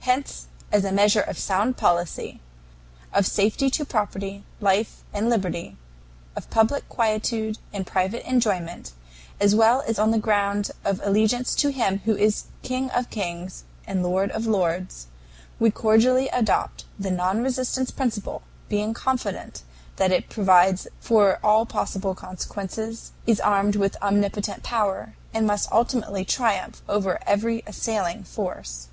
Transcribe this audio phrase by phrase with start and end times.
[0.00, 2.38] "Hence as a measure of sound policy
[3.14, 5.78] of safety to property, life, and liberty
[6.36, 8.92] of public quietude and private enjoyment
[9.40, 13.64] as well as on the ground of allegiance to Him who is King of kings
[13.86, 15.06] and Lord of lords,
[15.58, 19.62] we cordially adopt the non resistance principle, being confident
[19.96, 26.22] that it provides for all possible consequences, is armed with omnipotent power, and must ultimately
[26.22, 28.88] triumph over every assailing force.